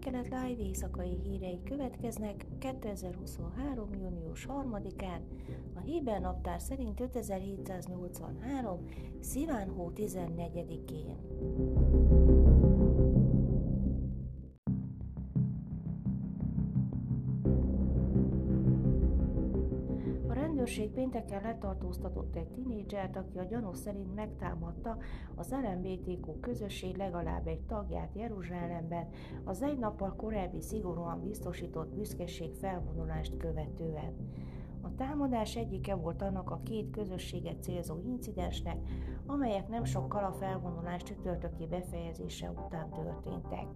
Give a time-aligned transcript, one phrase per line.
[0.00, 3.88] kelet live éjszakai hírei következnek 2023.
[3.94, 5.20] június 3-án,
[5.74, 8.88] a Héber naptár szerint 5783.
[9.20, 11.16] Sziván hó 14-én.
[20.64, 24.96] Rendőrség pénteken letartóztatott egy tinédzsert, aki a gyanú szerint megtámadta
[25.34, 29.08] az LMBTQ közösség legalább egy tagját Jeruzsálemben
[29.44, 34.12] az egy nappal korábbi szigorúan biztosított büszkeség felvonulást követően.
[34.82, 38.76] A támadás egyike volt annak a két közösséget célzó incidensnek,
[39.26, 43.66] amelyek nem sokkal a felvonulás csütörtöki befejezése után történtek.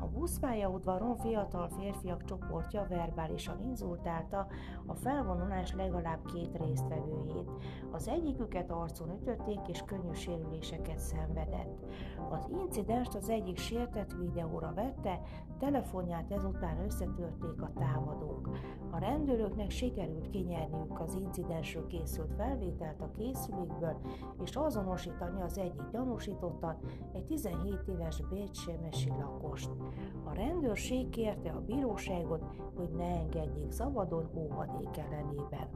[0.00, 4.46] A buszpályaudvaron fiatal férfiak csoportja verbálisan inzultálta
[4.86, 7.50] a felvonulás legalább két résztvevőjét.
[7.90, 11.84] Az egyiküket arcon ütötték és könnyű sérüléseket szenvedett.
[12.30, 15.20] Az incidenst az egyik sértett videóra vette,
[15.58, 18.50] telefonját ezután összetörték a támadók.
[18.90, 24.00] A rendőröknek sikerült kinyerniük az incidensről készült felvételt a készülékből,
[24.42, 29.70] és azonosítani az egyik gyanúsítottat, egy 17 éves bécsemesi lakost.
[30.24, 32.44] A rendőrség kérte a bíróságot,
[32.76, 35.68] hogy ne engedjék szabadon óvadék ellenében.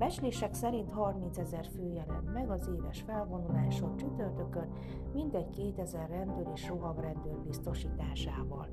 [0.00, 4.68] Becslések szerint 30 ezer fő jelent meg az éves felvonuláson csütörtökön,
[5.12, 8.68] mindegy 2000 rendőr és rohamrendőr biztosításával.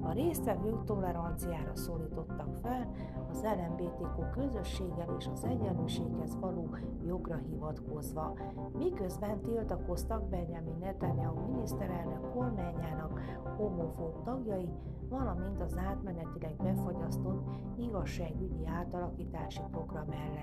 [0.00, 2.90] A résztvevők toleranciára szólítottak fel,
[3.30, 8.34] az LMBTQ közösséggel és az egyenlőséghez való jogra hivatkozva,
[8.78, 13.20] miközben tiltakoztak Benjamin Netanyahu miniszterelnök kormányának
[13.56, 14.68] homofób tagjai,
[15.08, 20.37] valamint az átmenetileg befagyasztott igazságügyi átalakítási program ellen.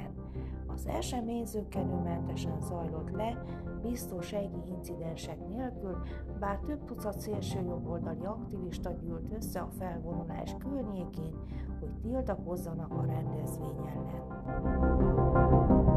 [0.75, 3.43] Az esemény zöggenőmentesen zajlott le,
[3.81, 5.97] biztonsági incidensek nélkül,
[6.39, 11.33] bár több tucat szélső jobboldali aktivista gyűlt össze a felvonulás környékén,
[11.79, 15.94] hogy tiltakozzanak a rendezvény ellen.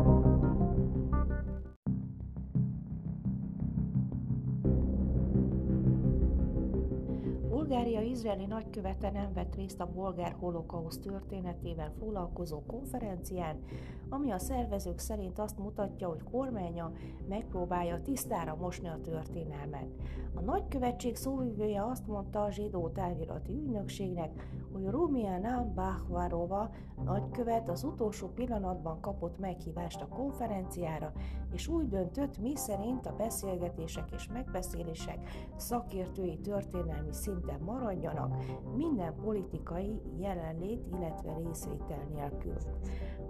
[7.88, 13.62] Bulgária izraeli nagykövete nem vett részt a bolgár holokauszt történetével foglalkozó konferencián,
[14.08, 16.92] ami a szervezők szerint azt mutatja, hogy kormánya
[17.28, 19.86] megpróbálja tisztára mosni a történelmet.
[20.34, 26.70] A nagykövetség szóvivője azt mondta a zsidó távirati ügynökségnek, hogy Rumiana Bachvarova
[27.04, 31.12] nagykövet az utolsó pillanatban kapott meghívást a konferenciára,
[31.52, 35.18] és úgy döntött, mi szerint a beszélgetések és megbeszélések
[35.56, 38.34] szakértői történelmi szinten maradjanak,
[38.76, 42.56] minden politikai jelenlét, illetve részvétel nélkül.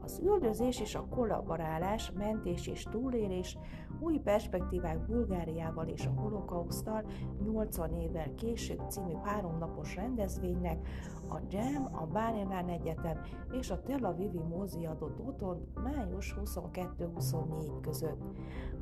[0.03, 3.59] Az üldözés és a kollaborálás, mentés és túlélés
[4.01, 7.05] új perspektívák Bulgáriával és a holokausztal
[7.43, 10.89] 80 évvel később című háromnapos rendezvénynek
[11.29, 13.21] a JAM, a Bálinán Egyetem
[13.53, 18.23] és a Tel Avivi Mózi adott úton május 22-24 között.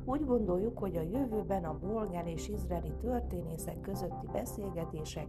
[0.09, 5.27] Úgy gondoljuk, hogy a jövőben a bolgár és izraeli történészek közötti beszélgetések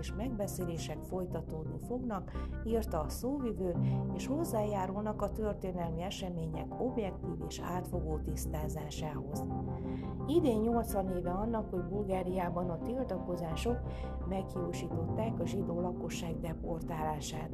[0.00, 2.30] és megbeszélések folytatódni fognak,
[2.64, 3.76] írta a szóvivő,
[4.14, 9.44] és hozzájárulnak a történelmi események objektív és átfogó tisztázásához.
[10.26, 13.78] Idén 80 éve annak, hogy Bulgáriában a tiltakozások
[14.28, 17.50] meghiúsították a zsidó lakosság deportálását.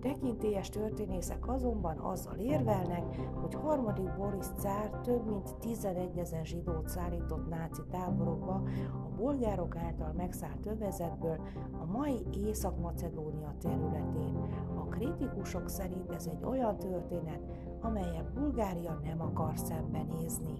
[0.00, 3.04] Tekintélyes történészek azonban azzal érvelnek,
[3.40, 10.12] hogy harmadik Boris cár több mint 11 ezer zsidót szállított náci táborokba a bolgárok által
[10.12, 11.40] megszállt övezetből
[11.80, 14.36] a mai Észak-Macedónia területén.
[14.74, 17.40] A kritikusok szerint ez egy olyan történet,
[17.80, 20.58] amelyet Bulgária nem akar szembenézni.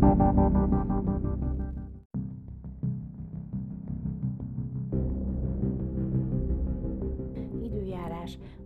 [0.00, 0.99] Időjárás.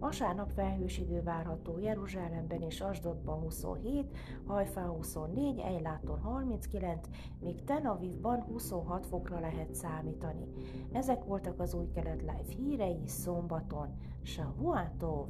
[0.04, 7.08] Vasárnap felhős idő várható Jeruzsálemben és Asdodban 27, Hajfán 24, Ejláton 39,
[7.40, 10.48] míg Tel Avivban 26 fokra lehet számítani.
[10.92, 13.88] Ezek voltak az új kelet live hírei szombaton.
[14.22, 15.26] Shavuatov!